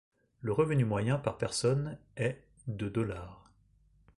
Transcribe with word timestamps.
Le 0.41 0.51
revenu 0.51 0.83
moyen 0.83 1.19
par 1.19 1.37
personne 1.37 1.99
est 2.17 2.41
de 2.65 2.89
dollars. 2.89 3.51